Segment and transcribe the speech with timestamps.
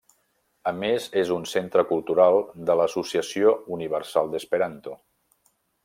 [0.69, 2.39] A més és un centre cultural
[2.71, 4.99] de l'Associació Universal d'Esperanto.